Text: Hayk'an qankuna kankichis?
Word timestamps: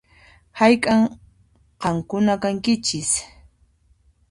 Hayk'an 0.59 1.01
qankuna 1.81 2.33
kankichis? 2.43 3.11